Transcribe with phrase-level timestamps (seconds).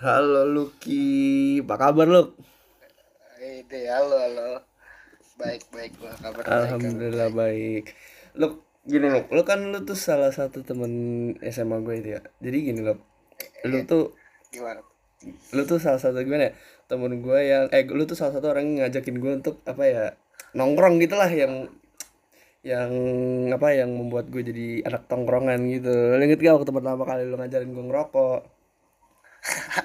[0.00, 1.04] Halo Lucky,
[1.60, 2.28] apa kabar Luk?
[3.40, 4.48] Eh, deh, halo, halo.
[5.40, 7.36] Baik, baik, gua kabar Alhamdulillah baik.
[7.40, 7.84] baik.
[8.40, 8.52] Luk,
[8.88, 10.92] gini Luk, lu kan lu tuh salah satu temen
[11.44, 12.20] SMA gue itu ya.
[12.44, 12.98] Jadi gini Luk,
[13.68, 14.04] lu tuh
[14.52, 14.80] Gimana?
[15.56, 16.52] lu tuh salah satu gimana ya?
[16.88, 20.04] Temen gue yang eh lu tuh salah satu orang yang ngajakin gue untuk apa ya?
[20.56, 21.68] Nongkrong gitu lah yang
[22.60, 22.92] yang
[23.56, 25.92] apa yang membuat gue jadi anak tongkrongan gitu.
[26.16, 28.40] Lu inget gak waktu pertama kali lu ngajarin gue ngerokok?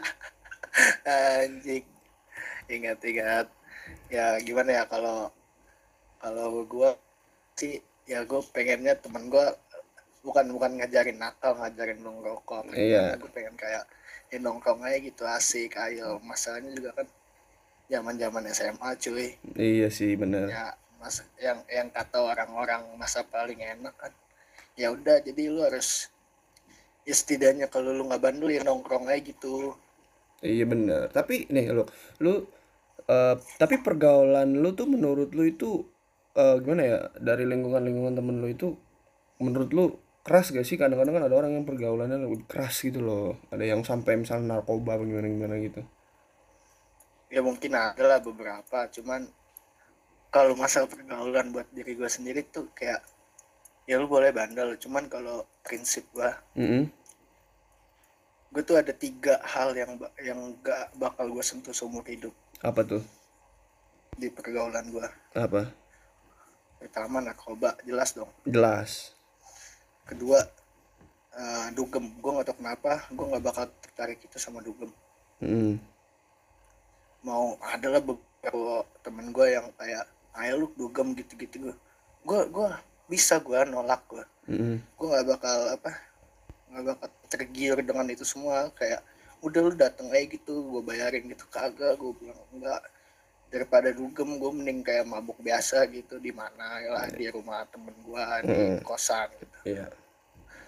[1.05, 1.85] Anjing,
[2.65, 3.47] ingat, ingat.
[4.09, 5.29] Ya, gimana ya kalau
[6.17, 6.97] kalau gua
[7.53, 7.77] sih
[8.09, 9.53] ya gue pengennya temen gua
[10.25, 12.73] bukan bukan ngajarin nakal, ngajarin ngerokok.
[12.73, 13.21] Iya.
[13.21, 13.85] Gue pengen kayak
[14.33, 16.17] ya nongkrong aja gitu asik, ayo.
[16.25, 17.07] Masalahnya juga kan
[17.85, 19.37] zaman-zaman SMA cuy.
[19.53, 20.49] Iya sih bener.
[20.49, 24.09] Ya, mas yang yang kata orang-orang masa paling enak kan.
[24.73, 26.09] Ya udah, jadi lu harus
[27.05, 29.77] ya setidaknya kalau lu nggak bandel ya nongkrong aja gitu
[30.43, 31.01] Iya bener.
[31.17, 31.83] Tapi nih lu,
[32.23, 32.33] lu
[33.09, 35.69] eh, tapi pergaulan lu tuh menurut lu itu
[36.37, 36.97] eh, gimana ya?
[37.27, 38.67] Dari lingkungan-lingkungan temen lu itu
[39.45, 39.85] menurut lu
[40.25, 40.77] keras gak sih?
[40.81, 43.37] Kadang-kadang kan ada orang yang pergaulannya lebih keras gitu loh.
[43.53, 45.81] Ada yang sampai misalnya narkoba apa gimana-gimana gitu.
[47.35, 49.21] ya mungkin ada lah beberapa cuman
[50.35, 53.01] kalau masalah pergaulan buat diri gue sendiri tuh kayak
[53.89, 56.89] ya lu boleh bandel cuman kalau prinsip gue Mm-mm.
[58.55, 62.31] Gue tuh ada tiga hal yang yang gak bakal gue sentuh seumur hidup
[62.61, 63.03] Apa tuh?
[64.15, 65.03] di pergaulan gue
[65.35, 65.67] Apa?
[66.77, 69.11] pertama narkoba jelas dong Jelas.
[70.05, 70.39] kedua
[71.33, 74.87] eh, dugem gue gak tau kenapa gue gak bakal tertarik itu sama dugem
[75.35, 75.75] Mm.
[77.21, 78.71] mau adalah beberapa
[79.03, 81.75] temen gue yang kayak ayo lu dugem gitu-gitu gue
[82.23, 82.67] gue gue
[83.05, 84.79] bisa gue nolak gue Mm-mm.
[84.79, 85.91] gue nggak bakal apa
[86.77, 88.99] bakal tergiur dengan itu semua kayak
[89.39, 92.81] udah lu dateng aja gitu gue bayarin gitu kagak gue bilang enggak
[93.47, 98.23] daripada dugem gue mending kayak mabuk biasa gitu di mana lah di rumah temen gue
[98.41, 98.77] di Mm.
[98.81, 99.87] kosan gitu Iya.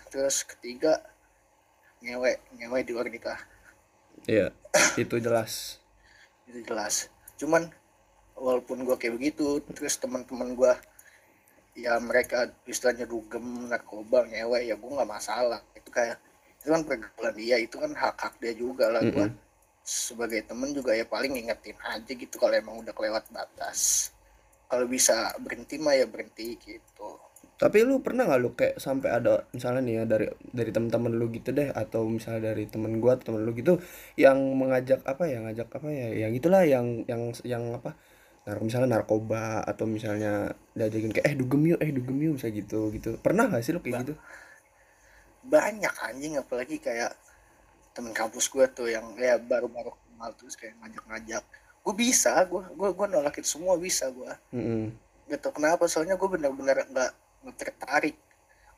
[0.08, 1.02] terus ketiga
[2.00, 3.40] ngewe ngewe di luar nikah
[4.24, 4.50] Iya.
[4.96, 5.82] Itu jelas.
[6.46, 7.68] itu jelas cuman
[8.34, 10.74] walaupun gue kayak begitu terus teman-teman gue
[11.76, 15.60] ya mereka istilahnya dugem narkoba ngewe ya gue nggak masalah
[15.96, 16.18] kayak
[16.60, 19.38] itu kan pergaulan dia itu kan hak hak dia juga lah gue Mm-mm.
[19.84, 23.80] sebagai temen juga ya paling ngingetin aja gitu kalau emang udah kelewat batas.
[24.70, 25.16] Kalau bisa
[25.46, 27.10] berhenti mah ya berhenti gitu.
[27.58, 31.26] Tapi lu pernah nggak lu kayak sampai ada misalnya nih ya dari dari teman-teman lu
[31.34, 33.82] gitu deh atau misalnya dari temen gua atau temen lu gitu
[34.14, 37.98] yang mengajak apa ya ngajak apa ya yang itulah yang yang yang apa
[38.46, 42.80] nar misalnya narkoba atau misalnya diajakin kayak eh dugem yuk eh dugem yuk misalnya gitu
[42.96, 43.10] gitu.
[43.26, 44.14] Pernah gak sih lu kayak gitu
[45.48, 47.16] banyak anjing apalagi kayak
[47.96, 51.44] temen kampus gue tuh yang ya baru-baru kenal terus kayak ngajak-ngajak.
[51.82, 54.30] Gue bisa gue gue gue nolak itu semua bisa gue
[55.28, 57.12] gak tau kenapa soalnya gue bener-bener nggak
[57.58, 58.20] tertarik.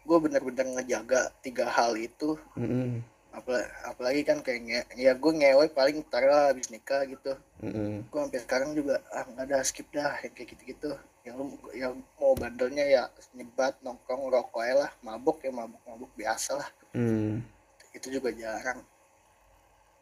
[0.05, 2.37] Gue bener-bener ngejaga tiga hal itu.
[2.55, 3.01] Mm-mm.
[3.29, 7.37] apalagi, apalagi kan kayak nge, ya gue ngewe paling ntar lah habis nikah gitu.
[7.61, 8.07] Mm-mm.
[8.09, 10.97] gue sampai sekarang juga ah nggak ada skip dah yang kayak gitu-gitu
[11.29, 11.45] yang lu
[11.77, 13.03] yang mau bandelnya ya
[13.37, 14.89] nyebat nongkrong rokok lah.
[15.05, 16.69] Mabuk ya mabuk mabuk biasa lah.
[16.97, 17.45] Mm.
[17.89, 18.85] itu juga jarang.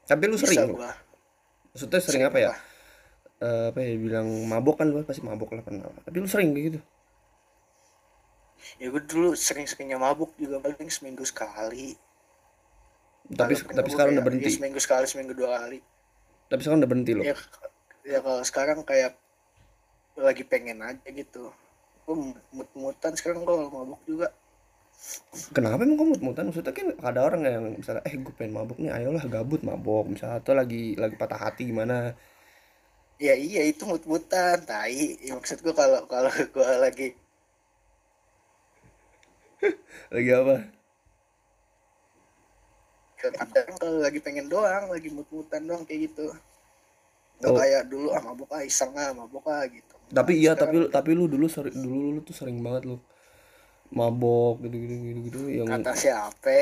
[0.07, 0.75] Tapi lu bisa sering?
[0.75, 0.91] gua.
[1.71, 2.53] Maksudnya sering apa ya?
[3.43, 5.87] Eh, apa ya bilang mabok kan lu pasti mabok lah pernah.
[6.03, 6.79] Tapi lu sering kayak gitu?
[8.83, 11.95] Ya gue dulu sering-seringnya mabuk juga paling seminggu sekali.
[13.27, 14.47] Tapi pernah tapi sekarang udah kayak, berhenti?
[14.47, 15.79] ya seminggu sekali seminggu dua kali.
[16.47, 17.35] Tapi sekarang udah berhenti lo ya
[18.07, 19.19] ya kalau sekarang kayak
[20.17, 21.53] lagi pengen aja gitu
[22.07, 22.15] gue
[22.55, 24.29] mut-mutan sekarang gue mabuk juga
[25.53, 26.49] Kenapa emang kamu mut-mutan?
[26.49, 30.41] Maksudnya kan ada orang yang misalnya eh gue pengen mabuk nih, ayolah gabut mabok misalnya
[30.41, 32.17] atau lagi lagi patah hati gimana?
[33.25, 37.07] ya iya itu mut-mutan tai ya, maksud gue kalau kalau gue lagi
[40.13, 40.55] Lagi apa?
[43.17, 46.25] kalau lagi pengen doang lagi mut-mutan doang kayak gitu
[47.39, 47.57] nggak Oh.
[47.59, 49.95] kayak dulu ah mabuk ah iseng ah mabuk ah gitu.
[50.17, 52.95] Tapi iya, tapi Sekarang lu tapi lu dulu sering dulu lu tuh sering banget lu
[53.99, 56.59] mabok gitu gitu gitu gitu yang kata siapa?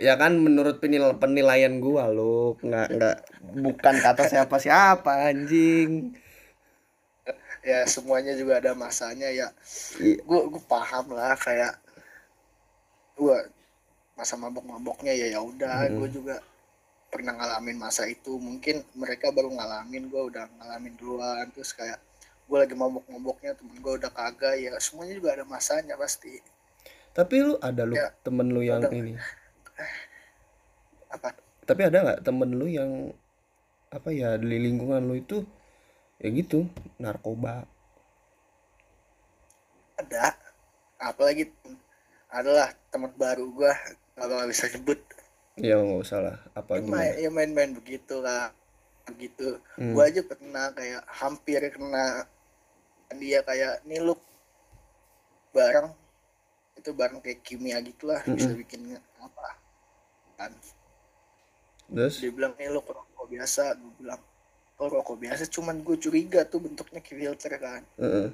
[0.00, 3.16] Ya kan menurut penil penilaian gua lu nggak nggak
[3.64, 5.90] bukan kata siapa siapa anjing.
[7.70, 9.48] Ya semuanya juga ada masanya ya.
[10.00, 11.72] I- gue gue paham lah kayak
[13.18, 13.36] gue
[14.18, 15.96] masa mabok-maboknya ya ya udah Mm-mm.
[15.98, 16.36] gue juga
[17.10, 21.98] pernah ngalamin masa itu mungkin mereka baru ngalamin gue udah ngalamin duluan terus kayak
[22.46, 26.38] gue lagi mabok-maboknya temen gue udah kagak ya semuanya juga ada masanya pasti.
[27.10, 28.94] Tapi lu ada lu Ya, temen lu yang ada.
[28.94, 29.14] ini?
[31.14, 31.34] Apa?
[31.66, 33.10] Tapi ada nggak temen lu yang
[33.90, 35.42] apa ya di lingkungan lu itu
[36.22, 36.70] ya gitu
[37.02, 37.66] narkoba?
[39.98, 40.38] Ada.
[41.00, 41.50] Apalagi
[42.30, 43.74] adalah teman baru gua
[44.14, 44.98] kalau nggak bisa sebut
[45.58, 46.36] ya nggak usah lah.
[46.54, 48.52] Apa ya main gimana ya main-main begitu lah.
[49.08, 49.96] Begitu Hmm.
[49.96, 52.28] gua aja pernah kayak hampir kena
[53.18, 54.14] dia kayak nih lu
[55.50, 55.90] barang
[56.78, 59.58] itu barang kayak kimia gitulah bisa bikin apa
[60.38, 60.52] kan.
[61.90, 62.22] Terus?
[62.22, 63.74] Dia bilang nih lu rokok biasa.
[63.74, 64.20] Gue bilang
[64.78, 67.82] oh rokok biasa cuman gue curiga tuh bentuknya kayak filter kan.
[67.98, 68.30] Heeh,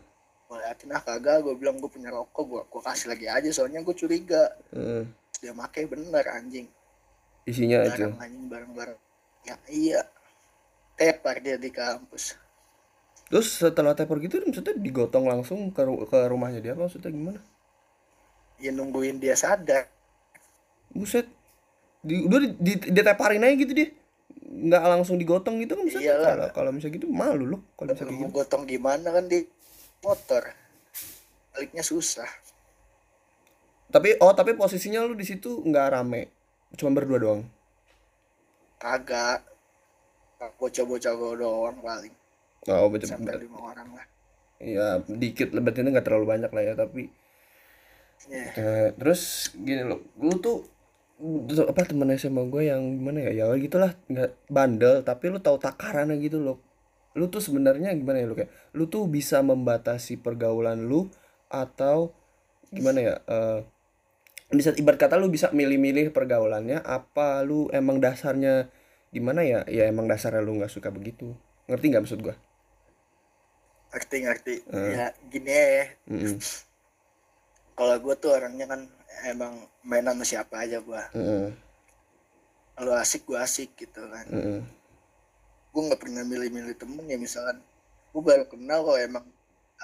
[0.47, 1.41] gue liatin ah kagak.
[1.41, 3.49] Gue bilang gue punya rokok gue gue kasih lagi aja.
[3.51, 4.53] Soalnya gue curiga.
[4.77, 5.09] Heeh.
[5.37, 6.65] dia make bener anjing
[7.47, 8.11] isinya itu.
[8.11, 8.99] Barang anjing barang-barang
[9.47, 10.03] ya iya.
[10.99, 12.35] Tepar dia di kampus.
[13.31, 17.41] Terus setelah tepar gitu maksudnya digotong langsung ke, ru- ke rumahnya dia maksudnya gimana?
[18.59, 19.87] Ya nungguin dia sadar.
[20.95, 21.29] Buset.
[22.07, 23.89] Di, udah di, di, diteparin aja gitu dia.
[24.47, 26.27] Nggak langsung digotong gitu kan misalnya Iyalah.
[26.27, 28.31] kalau kalau misalnya gitu malu loh kalau misalnya gitu.
[28.31, 29.43] gotong gimana kan di
[30.01, 30.43] motor?
[31.51, 32.31] Baliknya susah.
[33.91, 36.36] Tapi oh tapi posisinya lu di situ nggak rame
[36.77, 37.43] cuma berdua doang.
[38.77, 39.43] Kagak.
[40.37, 42.15] Bocah-bocah gue doang paling.
[42.69, 44.07] Oh betul sampai lima orang lah.
[44.61, 47.09] Ya dikit berarti nggak terlalu banyak lah ya tapi
[48.27, 50.65] ya eh, terus gini loh lu tuh
[51.69, 53.33] apa temen SMA gue yang gimana ya?
[53.33, 56.61] Ya gitulah nggak bandel tapi lu tahu takarannya gitu loh.
[57.17, 61.09] Lu tuh sebenarnya gimana ya lu kayak lu tuh bisa membatasi pergaulan lu
[61.49, 62.13] atau
[62.69, 63.61] gimana ya eh
[64.53, 68.71] bisa ibarat kata lu bisa milih-milih pergaulannya apa lu emang dasarnya
[69.11, 71.35] gimana ya ya emang dasarnya lu nggak suka begitu
[71.67, 72.37] ngerti nggak maksud gua
[73.91, 74.91] ngerti ngerti Eh.
[74.95, 76.37] ya gini ya Mm-mm.
[77.79, 78.81] kalau gue tuh orangnya kan
[79.27, 79.53] emang
[79.83, 81.47] main sama siapa aja gue Mm-mm.
[82.77, 84.61] kalau asik gue asik gitu kan Mm-mm.
[85.73, 87.59] gue nggak pernah milih-milih temen ya misalkan
[88.15, 89.25] gue baru kenal kalau emang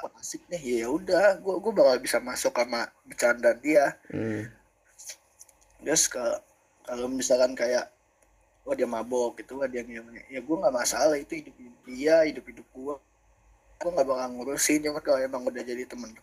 [0.00, 3.98] oh, asik nih ya udah gue gue bakal bisa masuk sama bercanda dia.
[4.08, 4.48] Mm.
[5.82, 6.38] terus kalau
[6.86, 7.90] kalau misalkan kayak
[8.62, 10.24] oh dia mabok gitu kan dia ngomongnya.
[10.30, 11.54] Ya gue nggak masalah itu hidup
[11.84, 12.94] dia hidup hidup gue
[13.82, 16.14] gue nggak bakal ngurusin cuma kalau emang udah jadi temen.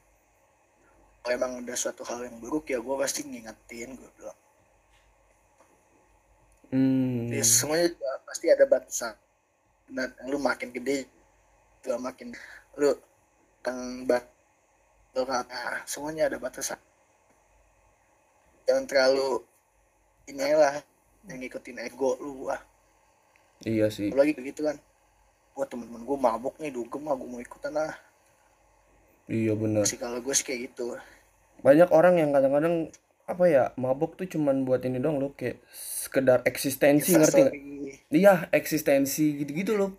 [1.20, 4.40] Kalau emang udah suatu hal yang buruk ya gue pasti ngingetin gue bilang.
[6.70, 7.34] Hmm.
[7.34, 9.16] Ya, semuanya juga pasti ada batasan.
[9.90, 11.10] Dan lu makin gede
[11.82, 12.36] juga makin
[12.78, 12.94] lu
[13.60, 13.76] kan
[14.06, 14.24] bat
[15.14, 16.80] lu kata semuanya ada batasan
[18.64, 19.44] jangan terlalu
[20.28, 20.78] ini lah
[21.28, 22.62] yang ngikutin ego lu wah
[23.60, 24.08] Iya sih.
[24.08, 24.80] apalagi begitu kan
[25.52, 27.92] wah temen-temen gue mabuk nih dugem mah gue mau ikutan lah
[29.30, 29.86] Iya benar.
[29.86, 30.96] sih kalau gue sih kayak gitu
[31.60, 32.88] Banyak orang yang kadang-kadang
[33.28, 37.54] apa ya mabuk tuh cuman buat ini doang loh kayak sekedar eksistensi ngerti nggak?
[38.10, 39.92] Iya eksistensi gitu-gitu loh.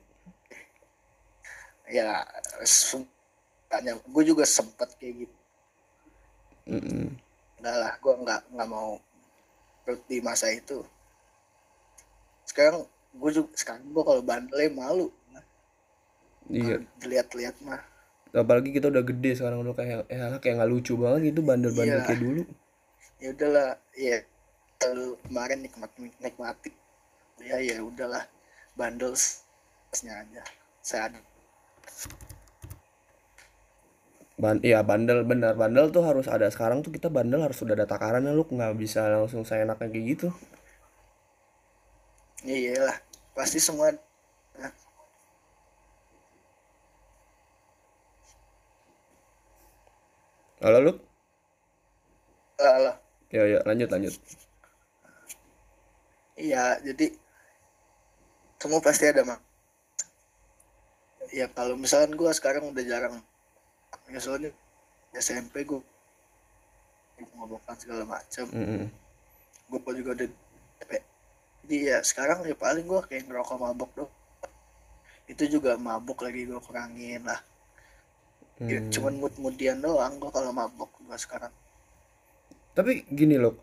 [1.86, 2.26] ya
[3.70, 5.36] tanya gue juga sempet kayak gitu
[6.66, 7.14] Mm-mm.
[7.62, 8.98] enggak lah gue nggak nggak mau
[10.10, 10.82] di masa itu
[12.46, 12.82] sekarang
[13.14, 15.08] gue juga sekarang gue kalau bandelnya malu
[16.50, 16.82] Iya.
[16.98, 17.78] dilihat-lihat mah
[18.34, 21.98] Apalagi kita udah gede sekarang udah kayak eh alah, kayak nggak lucu banget gitu bandel-bandel
[22.02, 22.06] Iya.
[22.06, 22.42] kayak dulu.
[23.22, 24.16] ya udahlah ya
[24.82, 26.70] kalau kemarin nikmat nikmati
[27.38, 28.24] ya ya udahlah
[28.74, 30.42] bandel aja
[30.82, 31.20] saya ada
[34.42, 35.52] Ban iya bandel benar.
[35.62, 36.46] Bandel tuh harus ada.
[36.54, 40.28] Sekarang tuh kita bandel harus sudah ada takarannya lu nggak bisa langsung seenaknya kayak gitu.
[42.48, 42.96] ya iyalah
[43.36, 43.88] pasti semua
[44.60, 44.72] nah,
[50.60, 50.92] Halo lu?
[52.58, 52.96] lah
[53.30, 54.14] Ya ya lanjut lanjut.
[56.36, 57.06] iya jadi
[58.62, 59.38] semua pasti ada mah
[61.38, 63.14] ya kalau misalkan gue sekarang udah jarang
[64.12, 64.50] ya soalnya
[65.26, 65.80] SMP gue
[67.36, 68.90] ngobokan segala macam Mm-mm.
[69.70, 70.28] gue juga udah
[71.64, 74.12] jadi ya sekarang ya paling gue kayak ngerokok mabok dong
[75.32, 77.40] itu juga mabuk lagi gue kurangin lah
[78.72, 78.90] Ya, Hmm.
[78.92, 81.52] cuman mood moodian doang gue kalau mabok gue sekarang
[82.76, 83.58] Tapi gini loh,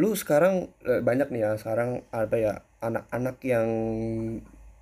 [0.00, 2.52] lu sekarang eh, banyak nih ya sekarang apa ya
[2.82, 3.68] anak-anak yang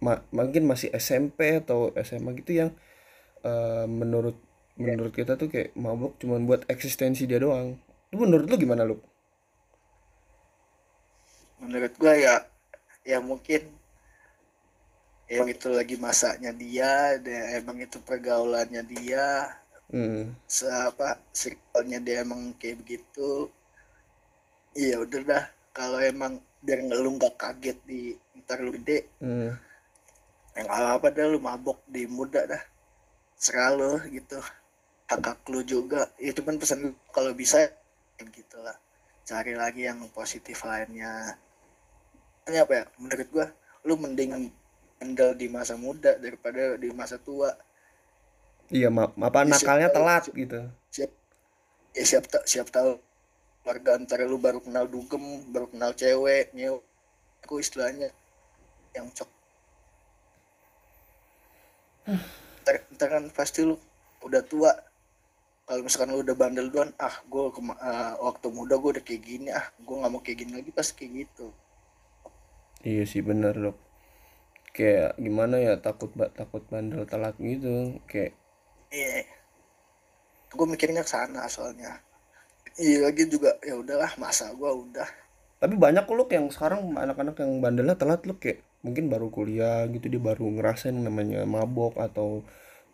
[0.05, 2.71] ma- mungkin masih SMP atau SMA gitu yang
[3.47, 4.37] eh, menurut
[4.81, 7.69] menurut kita tuh kayak mabuk cuman buat eksistensi dia doang.
[8.12, 8.97] Lu menurut lu gimana lu?
[11.62, 12.37] menurut gue ya
[13.11, 13.62] ya mungkin
[15.33, 16.93] emang itu lagi masanya dia
[17.25, 19.26] dan emang itu pergaulannya dia
[19.93, 20.33] Hmm.
[20.57, 21.09] se apa
[21.41, 23.31] circle-nya dia emang kayak begitu
[24.83, 25.45] iya udah dah
[25.76, 26.33] kalau emang
[26.64, 28.00] biar lu nggak kaget di
[28.41, 29.50] ntar lu gede Hmm.
[30.57, 32.62] yang apa dah lu mabok di muda dah
[33.47, 34.38] selalu gitu
[35.21, 36.09] kakak lu juga.
[36.16, 37.69] Ya cuman pesan kalau bisa
[38.23, 38.76] gitu lah.
[39.26, 41.37] Cari lagi yang positif lainnya.
[42.49, 42.85] Ini apa ya?
[42.97, 43.47] Menurut gua
[43.83, 44.50] lu mending
[45.02, 47.50] handle di masa muda daripada di masa tua.
[48.73, 50.61] Iya ma apa ya, siap nakalnya tahu telat siap, gitu.
[50.88, 51.11] siap.
[51.92, 52.97] Ya siap ta- siap tahu
[53.62, 56.81] warga antara lu baru kenal dugem baru kenal cewek nyew
[57.45, 58.11] aku istilahnya
[58.97, 59.31] yang cok.
[62.62, 63.78] Ntar, ntar kan pasti lu
[64.23, 64.71] udah tua
[65.73, 67.49] kalau misalkan lu udah bandel duluan ah gue
[68.21, 71.25] waktu muda gue udah kayak gini ah gue nggak mau kayak gini lagi pas kayak
[71.25, 71.49] gitu.
[72.85, 73.81] Iya sih bener dok.
[74.76, 78.37] Kayak gimana ya takut ba takut bandel telat gitu kayak
[78.93, 79.25] iya.
[80.52, 82.05] Gue mikirnya ke sana soalnya.
[82.76, 85.09] Iya lagi juga ya udahlah masa gue udah.
[85.57, 89.88] Tapi banyak kok loh yang sekarang anak-anak yang bandelnya telat loh kayak mungkin baru kuliah
[89.88, 92.45] gitu dia baru ngerasain namanya mabok atau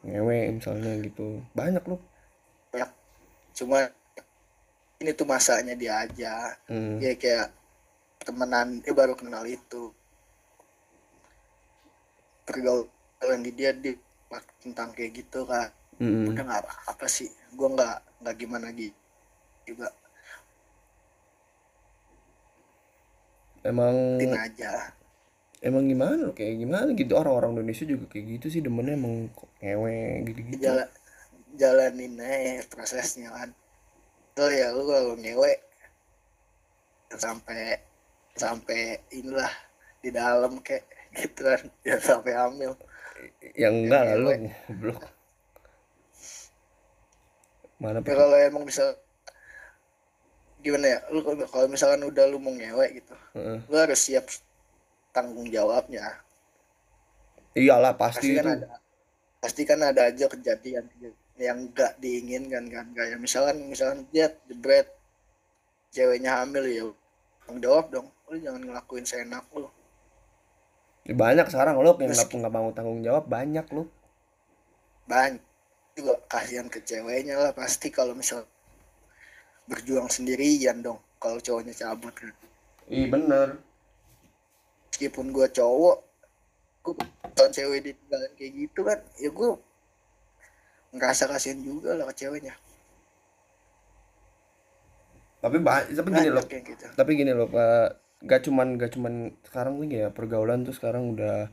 [0.06, 1.42] ngewe misalnya gitu.
[1.58, 1.98] Banyak loh
[3.58, 3.90] cuma
[5.02, 6.54] ini tuh masanya dia aja.
[6.70, 7.02] Hmm.
[7.02, 7.50] ya kayak
[8.22, 9.90] temenan dia baru kenal itu.
[12.46, 13.98] Pergaulan di dia di
[14.62, 16.30] tentang kayak gitu kan Mm-mm.
[16.30, 17.26] udah nggak apa sih.
[17.58, 18.94] Gue nggak nggak gimana gitu
[19.66, 19.90] juga.
[23.66, 24.94] Emang tin aja.
[25.58, 26.30] emang gimana?
[26.32, 27.12] Kayak gimana gitu?
[27.18, 29.26] Orang-orang Indonesia juga kayak gitu sih demennya emang
[29.58, 29.98] ngewe
[30.30, 30.62] gitu-gitu.
[30.62, 30.88] Jalan
[31.56, 33.50] jalanin aja prosesnya kan.
[34.36, 35.52] Lo ya lu kalau ngewe
[37.14, 37.80] sampai
[38.36, 39.50] sampai inilah
[40.04, 40.84] di dalam kayak
[41.16, 41.62] gitu kan.
[41.88, 42.72] Ya sampai hamil.
[43.40, 44.28] Yang ya enggak lah lu
[44.68, 45.00] goblok.
[47.78, 48.84] Mana ya kalau emang bisa
[50.58, 53.62] gimana ya lu kalau misalkan udah lu mau ngewe gitu Heeh.
[53.70, 54.26] lu harus siap
[55.14, 56.18] tanggung jawabnya.
[57.54, 58.54] Iyalah pasti pasti kan itu.
[58.62, 58.68] ada
[59.38, 60.90] pasti kan ada aja kejadian
[61.38, 62.86] yang gak diinginkan kan.
[62.92, 64.90] Kayak misalkan misalkan dia jebret
[65.94, 66.84] ceweknya hamil ya
[67.46, 68.08] tanggung jawab dong.
[68.28, 69.70] Lu jangan ngelakuin seenak lu.
[71.08, 73.88] Banyak sekarang lo yang nggak nggak mau tanggung jawab banyak lo
[75.08, 75.40] banyak.
[75.96, 78.44] Juga kasihan ke ceweknya lah pasti kalau misal
[79.66, 82.12] berjuang sendirian dong kalau cowoknya cabut.
[82.12, 82.30] Kan
[82.92, 83.58] iya bener.
[84.92, 85.96] Meskipun gua cowok
[86.84, 86.94] gua
[87.38, 89.54] kalau cewek ditinggalin kayak gitu kan ya gua
[90.94, 92.54] ngerasa kasihan juga lah ke ceweknya.
[95.38, 96.86] Tapi ba- tapi gini loh gitu.
[96.98, 98.02] tapi gini loh pak.
[98.26, 99.14] Gak cuman gak cuman
[99.46, 101.46] sekarang lagi ya pergaulan tuh sekarang udah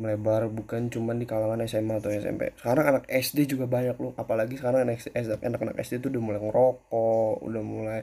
[0.00, 4.56] melebar bukan cuman di kalangan SMA atau SMP sekarang anak SD juga banyak loh apalagi
[4.56, 5.04] sekarang anak
[5.44, 8.00] anak-anak SD tuh udah mulai ngerokok udah mulai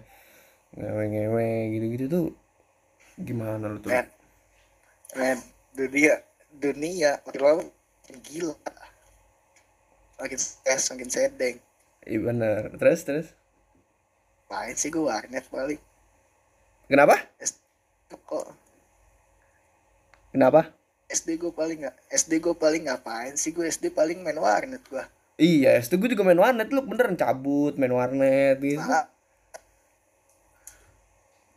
[0.78, 2.26] ngewe-ngewe gitu-gitu tuh
[3.18, 3.90] gimana lo tuh?
[3.90, 4.06] Men
[5.18, 5.38] men
[5.74, 6.22] dunia
[6.58, 7.64] dunia makin lama
[8.04, 8.56] makin gila.
[10.18, 11.58] Makin stres makin sedeng.
[12.04, 12.62] Iya bener.
[12.76, 13.28] Terus terus?
[14.50, 15.80] Main sih gua warnet paling.
[16.88, 17.20] Kenapa?
[17.38, 17.60] SD
[18.26, 18.48] kok.
[20.32, 20.72] Kenapa?
[21.08, 23.56] SD gue paling nggak SD gue paling ngapain sih?
[23.56, 25.08] Gue SD paling main warnet gua.
[25.40, 26.72] Iya SD gue juga main warnet.
[26.72, 28.84] Lu beneran cabut main warnet gitu.
[28.84, 29.08] Nah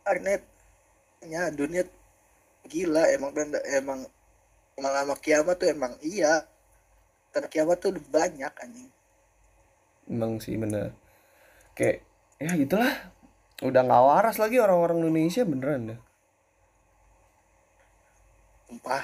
[0.01, 0.43] warnet
[1.23, 1.85] ya dunia
[2.67, 3.31] gila emang
[3.71, 3.99] emang
[4.81, 6.41] emang lama kiamat tuh emang iya.
[7.29, 8.89] Tanda kiamat tuh udah banyak anjing.
[10.09, 10.97] Emang sih bener.
[11.77, 12.01] Kayak
[12.41, 13.13] ya gitulah.
[13.61, 16.01] Udah nggak waras lagi orang-orang Indonesia beneran dah
[18.71, 19.03] sumpah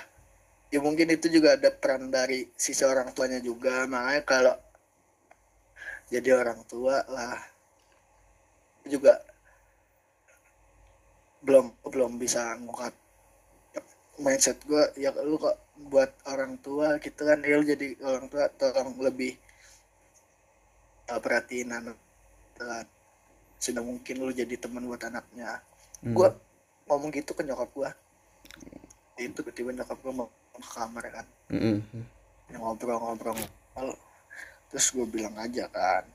[0.72, 3.84] ya mungkin itu juga ada peran dari sisi orang tuanya juga.
[3.84, 4.56] Makanya kalau
[6.08, 7.36] jadi orang tua lah
[8.88, 9.20] juga
[11.44, 12.96] belum belum bisa ngungkap
[14.24, 18.98] mindset gue ya lu kok buat orang tua gitu kan ya jadi orang tua tolong
[18.98, 19.38] lebih
[21.14, 21.98] uh, perhatiin anak
[22.60, 22.84] uh,
[23.58, 25.62] sudah mungkin lu jadi teman buat anaknya.
[26.02, 26.40] Gue hmm.
[26.90, 27.90] ngomong gitu ke nyokap gue
[29.18, 31.26] itu tiba-tiba nyokap gue mau ke kamar kan.
[32.54, 33.38] Ngobrol-ngobrol.
[34.70, 36.06] Terus gue bilang aja kan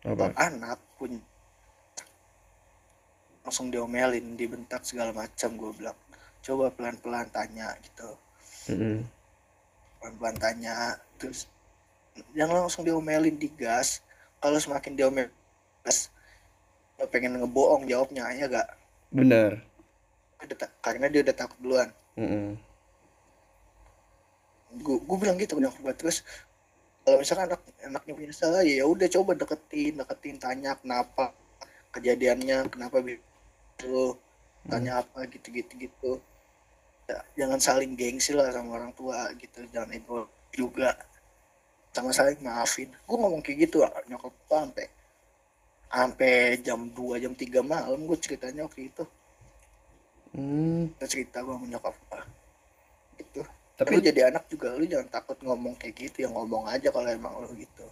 [0.00, 0.32] apa?
[0.40, 1.20] Anak punya
[3.44, 5.98] langsung diomelin dibentak segala macam gue bilang.
[6.40, 8.16] Coba pelan-pelan tanya gitu
[10.00, 11.48] Pelan-pelan tanya terus
[12.36, 14.04] jangan langsung diomelin digas
[14.42, 15.32] kalau semakin diomelin
[15.84, 16.12] gas
[17.08, 18.68] pengen ngebohong jawabnya ya gak
[19.08, 19.64] bener.
[20.84, 21.88] Karena dia udah takut duluan.
[22.20, 22.58] Mm-mm.
[24.70, 26.22] gue gue bilang gitu gue terus
[27.02, 31.34] kalau misalkan anak anaknya punya salah ya udah coba deketin deketin tanya kenapa
[31.90, 34.14] kejadiannya kenapa gitu
[34.70, 36.12] tanya apa gitu gitu gitu
[37.38, 40.94] jangan saling gengsi lah sama orang tua gitu jangan ego juga.
[41.90, 42.90] Sama saling maafin.
[43.06, 44.86] Gue ngomong kayak gitu lah nyokap gue sampai
[45.90, 49.04] sampai jam 2 jam 3 malam gue ceritanya waktu itu.
[50.30, 52.20] Hmm, Kita cerita gue sama nyokap gue
[53.20, 53.42] gitu.
[53.74, 57.08] Tapi lu jadi anak juga lu jangan takut ngomong kayak gitu ya ngomong aja kalau
[57.08, 57.86] emang lu gitu.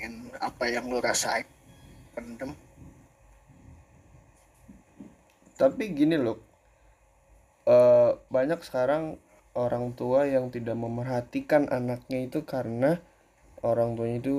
[0.00, 1.46] Ingin apa yang lu rasain
[2.16, 2.56] pendem.
[5.54, 6.51] Tapi gini loh
[7.66, 9.18] eh, banyak sekarang
[9.54, 12.98] orang tua yang tidak memerhatikan anaknya itu karena
[13.64, 14.36] orang tuanya itu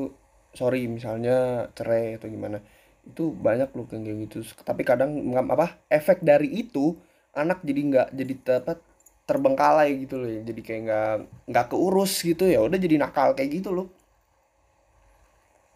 [0.53, 2.60] sorry misalnya cerai atau gimana.
[3.06, 4.38] Itu banyak loh kayak gitu.
[4.63, 6.98] Tapi kadang apa efek dari itu
[7.36, 8.80] anak jadi nggak jadi tepat
[9.24, 10.42] terbengkalai gitu loh ya.
[10.44, 11.13] jadi kayak nggak
[11.51, 12.60] nggak keurus gitu ya.
[12.63, 13.88] Udah jadi nakal kayak gitu loh.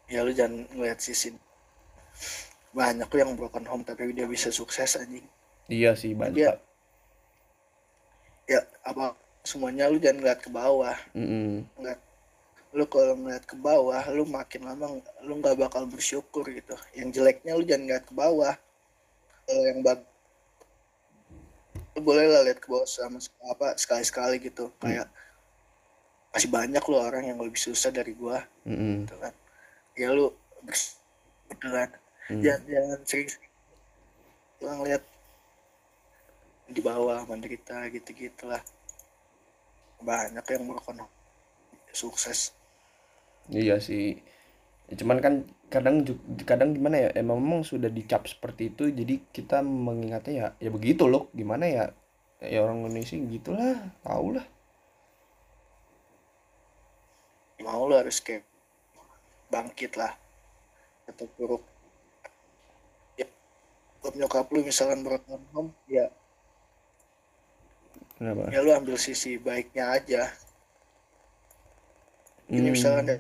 [0.08, 1.36] Ya lu jangan ngeliat sisi
[2.77, 5.25] banyak tuh yang broken home tapi dia bisa sukses anjing.
[5.68, 6.67] Iya sih ya, banyak
[8.48, 9.13] ya apa
[9.44, 10.98] semuanya lu jangan ngeliat ke bawah.
[11.13, 11.68] Mm-mm.
[11.77, 12.00] ngeliat
[12.75, 16.75] lu kalau ngeliat ke bawah lu makin lama lu nggak bakal bersyukur gitu.
[16.96, 18.54] Yang jeleknya lu jangan ngeliat ke bawah.
[19.48, 20.00] Kalau yang bag
[21.96, 23.20] lu boleh lah lihat ke bawah sama
[23.51, 25.10] apa sekali sekali gitu kayak
[26.30, 28.44] masih banyak lu orang yang lebih susah dari gua.
[28.68, 29.06] Mm-mm.
[29.06, 29.34] gitu kan.
[29.98, 30.32] Ya lu
[30.63, 31.00] bers-
[31.48, 31.89] gitu kan
[32.27, 32.44] Hmm.
[32.44, 33.30] jangan jangan sering
[34.60, 35.04] lu ngeliat
[36.68, 38.60] di bawah menderita gitu gitulah
[40.04, 41.08] banyak yang home
[41.96, 42.54] sukses.
[43.50, 44.20] Iya sih.
[44.88, 45.34] Cuman kan
[45.68, 46.04] kadang
[46.48, 51.08] kadang gimana ya emang memang sudah dicap seperti itu jadi kita mengingatnya ya ya begitu
[51.08, 51.32] loh.
[51.36, 51.84] Gimana ya
[52.44, 54.46] ya orang Indonesia gitulah tau lah
[57.68, 58.48] mau lu harus kayak
[59.52, 60.16] bangkit lah
[61.04, 61.64] atau buruk.
[63.20, 63.28] Ya
[64.15, 66.08] nyokap lu misalkan broken home ya
[68.17, 68.53] kenapa?
[68.53, 70.21] Ya lu ambil sisi baiknya aja.
[72.58, 73.17] Ini Hmm, misalkan ya,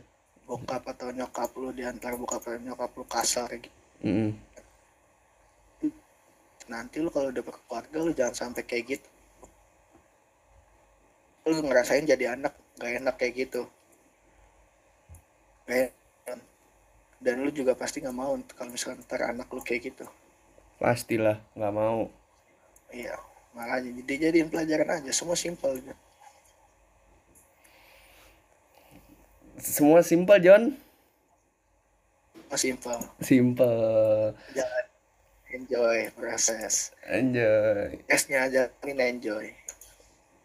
[0.47, 3.77] bokap atau nyokap lu di antara bokap dan nyokap lu kasar kayak gitu.
[4.03, 4.31] Mm-mm.
[6.73, 9.09] nanti lu kalau udah berkeluarga lu jangan sampai kayak gitu.
[11.47, 13.61] Lu ngerasain jadi anak gak enak kayak gitu.
[15.67, 15.93] Gak enak.
[17.17, 20.05] dan lu juga pasti nggak mau kalau misalkan ntar anak lu kayak gitu.
[20.81, 21.99] Pastilah nggak mau.
[22.91, 23.15] Iya
[23.57, 25.93] makanya jadi jadiin pelajaran aja semua simpel gitu
[29.57, 30.63] semua simpel John
[32.47, 32.99] semua simpel.
[33.19, 33.75] Simpel.
[34.55, 34.85] Jangan
[35.51, 36.95] enjoy proses.
[37.03, 37.99] Enjoy.
[38.07, 39.51] Esnya aja ini enjoy.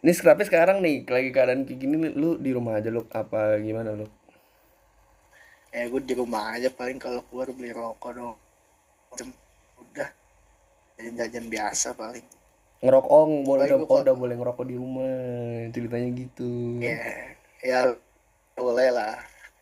[0.03, 3.95] Ini tapi sekarang nih lagi keadaan kayak gini lu di rumah aja lu apa gimana
[3.95, 4.11] lu?
[5.71, 8.37] Eh gue di rumah aja paling kalau keluar beli rokok dong.
[9.79, 10.11] Udah.
[10.99, 12.27] Jajan-jajan biasa paling
[12.83, 15.15] ngerokok oh, boleh udah, oh, udah boleh ngerokok di rumah
[15.71, 16.83] ceritanya gitu.
[16.83, 16.99] Ya
[17.63, 17.81] ya
[18.59, 19.15] boleh lah.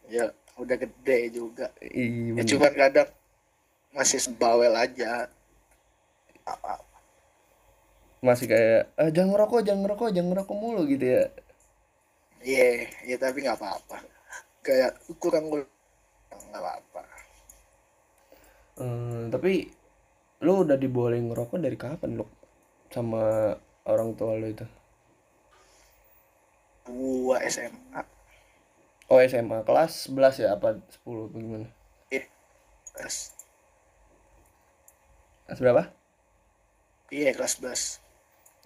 [0.09, 1.69] Ya udah gede juga.
[1.85, 3.09] Iya ya cuman kadang
[3.93, 5.29] masih bawel aja.
[6.49, 6.89] Apa-
[8.21, 11.25] masih kayak ah, jangan ngerokok jangan ngerokok jangan ngerokok mulu gitu ya.
[12.41, 12.69] Iya
[13.05, 14.01] ya tapi nggak apa-apa.
[14.65, 17.03] Kayak kurang nggak apa-apa.
[18.81, 19.69] Eh, tapi
[20.41, 22.25] lu udah dibolehin ngerokok dari kapan lu
[22.91, 24.67] sama orang tua lu itu?
[26.91, 28.03] Gua SMA
[29.11, 30.49] oh SMA kelas 11 ya?
[30.55, 31.69] Apa 10 apa gimana?
[32.15, 32.27] Eh,
[32.95, 33.35] kelas.
[35.47, 35.83] Kelas berapa?
[37.11, 38.11] Iya kelas 11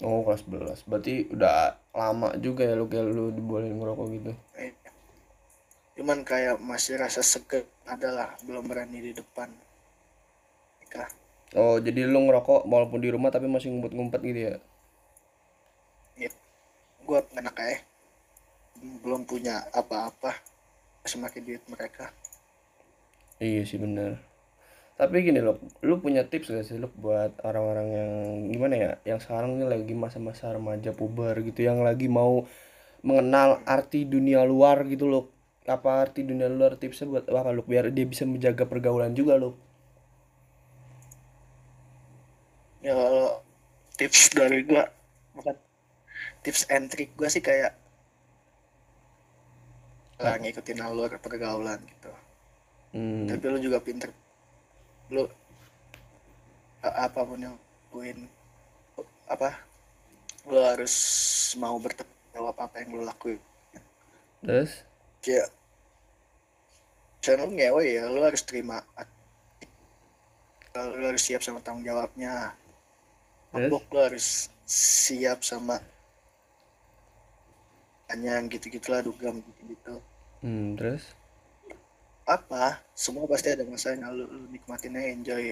[0.02, 4.32] oh kelas 11 berarti udah lama juga ya lu kayak lu dibolehin ngerokok gitu?
[4.58, 4.74] Eh,
[5.94, 9.46] cuman kayak masih rasa seger adalah belum berani di depan.
[10.82, 11.06] Nikah
[11.58, 14.54] oh jadi lu ngerokok walaupun di rumah tapi masih ngumpet-ngumpet gitu ya?
[16.18, 16.30] Ya
[17.06, 17.80] gua anak kayak
[19.02, 20.34] belum punya apa-apa
[21.06, 22.10] semakin duit mereka.
[23.42, 24.20] Iya sih bener.
[24.94, 28.10] Tapi gini loh lu punya tips gak sih lu buat orang-orang yang
[28.54, 32.46] gimana ya yang sekarang ini lagi masa-masa remaja puber gitu yang lagi mau
[33.02, 35.24] mengenal arti dunia luar gitu loh
[35.66, 39.56] apa arti dunia luar tipsnya buat apa lu biar dia bisa menjaga pergaulan juga lo
[42.84, 43.40] ya kalau
[43.96, 44.84] tips dari gua
[45.32, 45.56] bukan
[46.44, 47.72] tips and trick gua sih kayak
[50.20, 52.12] lah ngikutin alur pergaulan gitu.
[52.94, 54.14] Hmm, tapi lu juga pinter.
[55.10, 55.26] Lu
[56.84, 58.28] apa pun yang lakuin
[59.24, 59.56] apa
[60.44, 60.94] lu harus
[61.56, 63.40] mau bertanggung jawab apa yang lu lakuin.
[64.44, 64.84] Terus?
[65.24, 65.48] Kayak
[67.40, 68.84] lu ngewe ya lu harus terima
[70.76, 72.52] lu harus siap sama tanggung jawabnya
[73.54, 75.78] Mabuk lu harus siap sama
[78.10, 80.02] hanya gitu-gitulah dugem gitu-gitu.
[80.42, 81.14] Hmm, terus?
[82.26, 82.82] Apa?
[82.98, 85.44] Semua pasti ada masanya lu, lu nikmatin aja enjoy.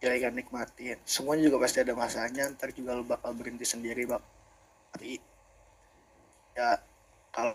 [0.00, 0.96] Enjoy kan nikmatin.
[1.04, 4.24] Semuanya juga pasti ada masanya ntar juga lu bakal berhenti sendiri bak
[4.96, 5.20] tapi
[6.56, 6.80] ya
[7.28, 7.52] kalau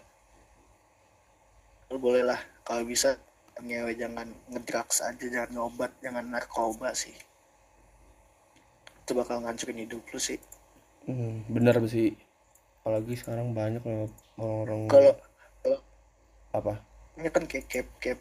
[1.90, 2.38] lu boleh lah.
[2.62, 3.18] Kalau bisa
[3.62, 7.14] ngewe jangan ngedrugs aja jangan ngobat jangan narkoba sih
[9.12, 10.40] itu bakal ngancurin hidup lu sih.
[11.04, 12.16] Hmm, bener sih.
[12.80, 15.12] Apalagi sekarang banyak orang-orang kalau
[16.56, 16.80] apa?
[17.20, 18.20] Ini kan kayak kep kep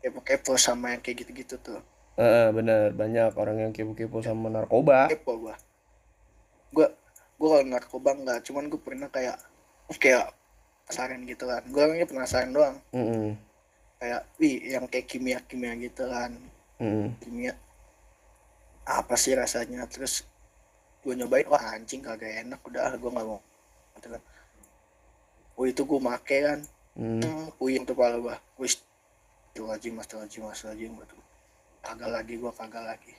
[0.00, 1.84] kepo kepo sama yang kayak gitu-gitu tuh.
[2.16, 2.96] Eh, bener.
[2.96, 5.12] Banyak orang yang kepo-kepo sama narkoba.
[5.12, 5.54] Kepo gua.
[6.72, 6.88] Gua
[7.36, 9.36] gua kalau narkoba enggak cuman gua pernah kayak
[10.00, 10.32] kayak
[10.88, 11.62] penasaran gitu kan.
[11.68, 12.80] Gua orangnya penasaran doang.
[12.96, 13.36] Mm-mm.
[14.00, 16.32] kayak wih yang kayak kimia kimia gitu kan.
[16.80, 17.12] Mm-mm.
[17.20, 17.52] kimia
[18.84, 19.84] apa sih rasanya?
[19.88, 20.24] Terus
[21.04, 22.60] gue nyobain wah anjing kagak enak.
[22.64, 23.40] Udah gue nggak mau.
[23.96, 24.22] Gitu kan.
[25.58, 26.60] Oh itu gue make kan.
[26.94, 27.18] Mm.
[27.26, 28.78] hmm, puyeng tuh pala gue wis
[29.50, 31.18] tuh lagi mas tuh lagi mas lagi tuh
[31.82, 33.12] kagak lagi gue kagak lagi.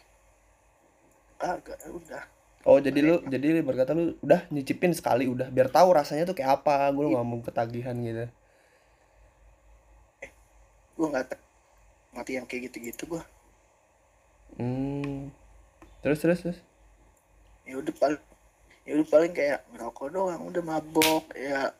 [1.35, 2.23] Kagak udah.
[2.65, 5.51] Oh jadi lu jadi berkata lu udah nyicipin sekali udah.
[5.51, 6.89] Biar tahu rasanya tuh kayak apa.
[6.95, 8.25] Gue nggak mau ketagihan gitu.
[10.95, 11.45] Gue nggak
[12.15, 13.23] mati yang kayak gitu-gitu gue
[14.55, 15.27] hmm.
[16.05, 16.59] Terus terus terus.
[17.65, 18.21] Ya udah paling
[18.85, 21.73] ya udah paling kayak ngerokok doang udah mabok ya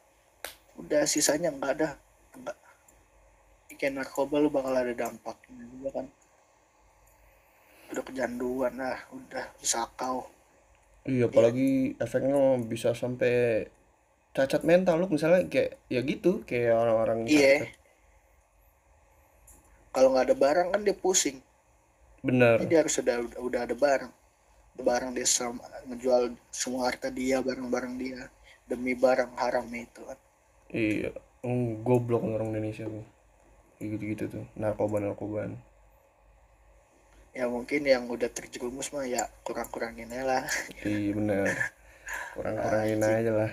[0.82, 1.90] udah sisanya nggak ada
[2.42, 2.58] nggak.
[3.78, 6.06] Kayak narkoba lu bakal ada dampaknya juga kan.
[7.94, 10.26] Udah kecanduan lah udah sakau.
[11.06, 13.70] Iya apalagi efeknya bisa sampai
[14.34, 17.72] cacat mental lu misalnya kayak ya gitu kayak orang-orang iya.
[19.96, 21.40] kalau nggak ada barang kan dia pusing
[22.26, 22.58] bener.
[22.66, 24.14] Dia harus udah udah, udah ada barang.
[24.76, 28.28] Barang dia sama, ngejual semua harta dia barang-barang dia.
[28.66, 30.02] Demi barang haram itu.
[30.02, 30.20] Kan
[30.74, 31.14] iya.
[31.46, 33.06] Hmm, goblok orang Indonesia tuh.
[33.78, 34.46] Gitu-gitu tuh.
[34.58, 35.62] Narkoba narkobaan
[37.36, 40.44] ya mungkin yang udah terjerumus mah ya kurang-kurangin aja lah.
[40.88, 41.46] Iya bener.
[42.32, 43.52] Kurang-kurangin aja lah.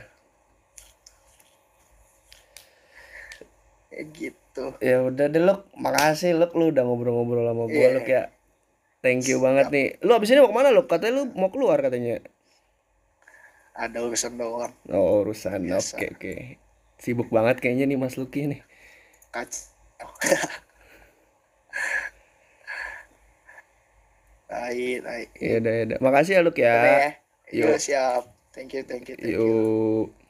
[3.91, 4.65] Kayak gitu.
[4.79, 5.67] Ya udah deh Luk.
[5.75, 6.55] Makasih Luk.
[6.55, 7.91] Lu udah ngobrol-ngobrol sama gua Iya.
[7.99, 8.23] Luk ya
[9.03, 9.87] thank you banget nih.
[10.01, 12.23] Lu abis ini mau ke mana Luk katanya lu mau keluar katanya.
[13.75, 14.73] Ada urusan doang.
[14.89, 15.67] Oh urusan.
[15.69, 16.35] Oke oke.
[17.03, 18.63] Sibuk banget kayaknya nih Mas Luki nih.
[19.35, 20.09] Kacau
[24.53, 25.29] Baik, baik.
[25.41, 26.77] ya udah ya udah makasih ya Luk ya.
[26.77, 27.11] Udah ya.
[27.53, 27.69] Yuk.
[27.73, 28.23] Yuk, siap.
[28.53, 29.41] Thank you, thank you, thank you.
[29.41, 30.22] yuk